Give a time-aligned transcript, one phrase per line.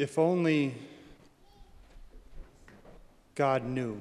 [0.00, 0.74] If only
[3.34, 4.00] God knew.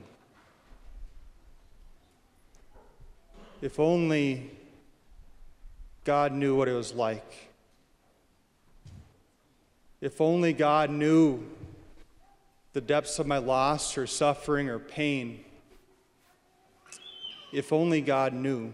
[3.61, 4.49] If only
[6.05, 7.49] God knew what it was like.
[9.99, 11.43] If only God knew
[12.71, 15.43] the depths of my loss or suffering or pain.
[17.51, 18.71] If only God knew.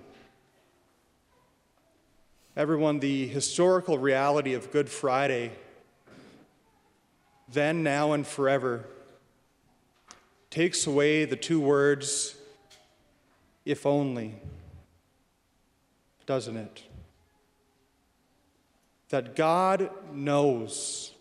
[2.56, 5.54] Everyone, the historical reality of Good Friday,
[7.52, 8.86] then, now, and forever,
[10.50, 12.36] takes away the two words,
[13.66, 14.36] if only,
[16.26, 16.84] doesn't it?
[19.10, 21.12] That God knows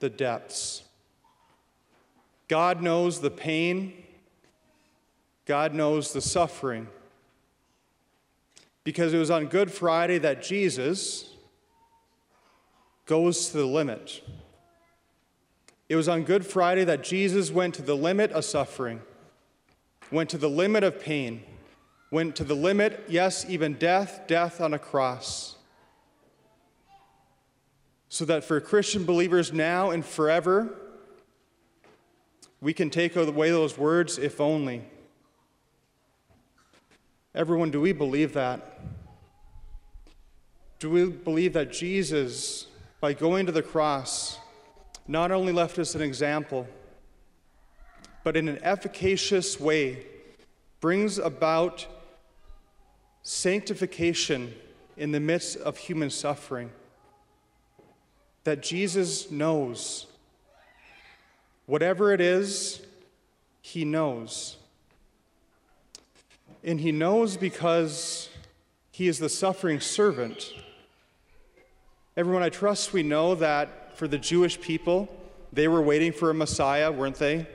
[0.00, 0.82] the depths.
[2.48, 3.94] God knows the pain.
[5.46, 6.88] God knows the suffering.
[8.84, 11.30] Because it was on Good Friday that Jesus
[13.06, 14.22] goes to the limit.
[15.92, 19.02] It was on Good Friday that Jesus went to the limit of suffering,
[20.10, 21.42] went to the limit of pain,
[22.10, 25.56] went to the limit, yes, even death, death on a cross.
[28.08, 30.74] So that for Christian believers now and forever,
[32.62, 34.86] we can take away those words, if only.
[37.34, 38.80] Everyone, do we believe that?
[40.78, 44.31] Do we believe that Jesus, by going to the cross,
[45.06, 46.66] not only left us an example,
[48.24, 50.04] but in an efficacious way
[50.80, 51.86] brings about
[53.22, 54.54] sanctification
[54.96, 56.70] in the midst of human suffering?
[58.44, 60.06] That Jesus knows.
[61.66, 62.80] Whatever it is,
[63.60, 64.56] He knows.
[66.64, 68.28] And He knows because
[68.90, 70.52] He is the suffering servant
[72.14, 75.08] Everyone, I trust we know that for the Jewish people,
[75.52, 77.46] they were waiting for a Messiah, weren't they?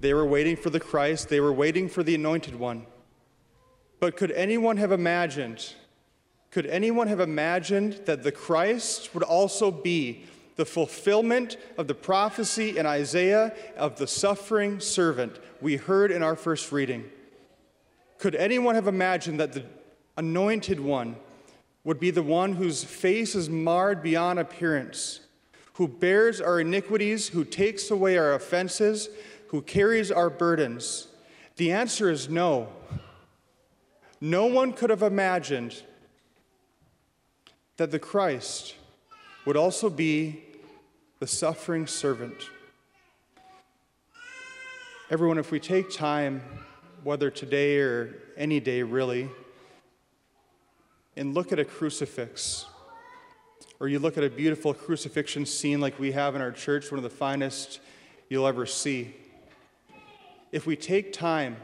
[0.00, 2.86] They were waiting for the Christ, they were waiting for the anointed one.
[4.00, 5.74] But could anyone have imagined,
[6.50, 10.24] could anyone have imagined that the Christ would also be
[10.56, 16.36] the fulfillment of the prophecy in Isaiah of the suffering servant we heard in our
[16.36, 17.04] first reading?
[18.18, 19.64] Could anyone have imagined that the
[20.16, 21.16] anointed one
[21.84, 25.20] would be the one whose face is marred beyond appearance,
[25.74, 29.08] who bears our iniquities, who takes away our offenses,
[29.48, 31.08] who carries our burdens?
[31.56, 32.68] The answer is no.
[34.20, 35.82] No one could have imagined
[37.76, 38.76] that the Christ
[39.44, 40.44] would also be
[41.18, 42.50] the suffering servant.
[45.10, 46.40] Everyone, if we take time,
[47.02, 49.28] whether today or any day really,
[51.16, 52.66] and look at a crucifix,
[53.80, 56.98] or you look at a beautiful crucifixion scene like we have in our church, one
[56.98, 57.80] of the finest
[58.28, 59.14] you'll ever see,
[60.52, 61.56] if we take time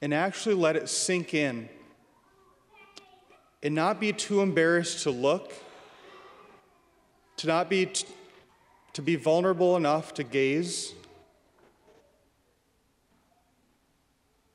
[0.00, 1.68] and actually let it sink in
[3.62, 5.52] and not be too embarrassed to look,
[7.38, 8.06] to not be t-
[8.92, 10.92] to be vulnerable enough to gaze,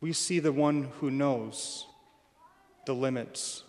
[0.02, 1.86] we see the one who knows
[2.86, 3.64] the limits.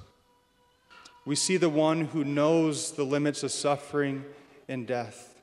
[1.27, 4.25] We see the one who knows the limits of suffering
[4.69, 5.43] and death.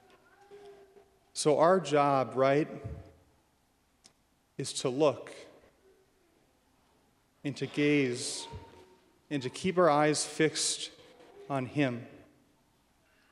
[1.34, 2.68] So, our job, right,
[4.58, 5.34] is to look
[7.44, 8.48] and to gaze
[9.32, 10.92] and to keep our eyes fixed
[11.50, 12.06] on Him,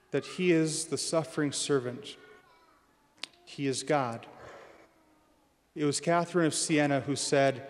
[0.09, 2.17] that He is the suffering servant,
[3.45, 4.25] He is God.
[5.75, 7.67] It was Catherine of Siena who said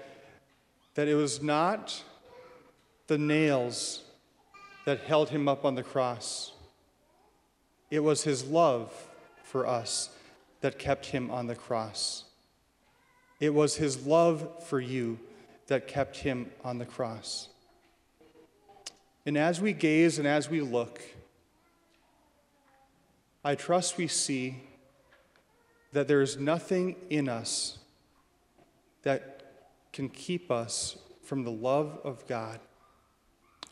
[0.93, 2.01] that it was not
[3.07, 4.03] the nails
[4.85, 6.53] that held him up on the cross.
[7.91, 8.91] It was his love
[9.43, 10.09] for us
[10.61, 12.25] that kept him on the cross.
[13.39, 15.19] It was his love for you
[15.67, 17.49] that kept him on the cross.
[19.25, 21.01] And as we gaze and as we look,
[23.43, 24.63] I trust we see
[25.93, 27.79] that there is nothing in us
[29.03, 29.43] that
[29.93, 32.59] can keep us from the love of God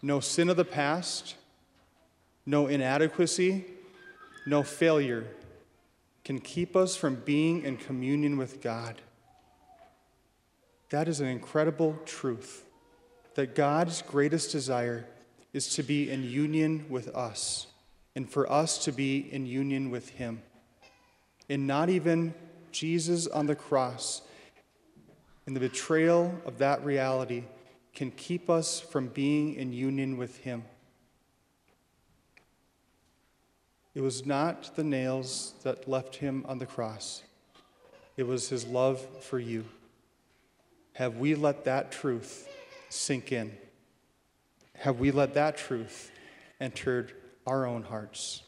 [0.01, 1.35] no sin of the past,
[2.45, 3.65] no inadequacy,
[4.45, 5.27] no failure
[6.23, 9.01] can keep us from being in communion with God.
[10.89, 12.65] That is an incredible truth
[13.35, 15.05] that God's greatest desire
[15.53, 17.67] is to be in union with us
[18.15, 20.41] and for us to be in union with Him.
[21.49, 22.33] And not even
[22.71, 24.21] Jesus on the cross
[25.45, 27.43] and the betrayal of that reality
[27.97, 30.63] can keep us from being in union with Him.
[33.95, 37.23] It was not the nails that left him on the cross,
[38.15, 39.65] it was his love for you.
[40.93, 42.47] Have we let that truth
[42.89, 43.57] sink in?
[44.75, 46.11] Have we let that truth
[46.61, 47.11] entered
[47.47, 48.43] our own hearts?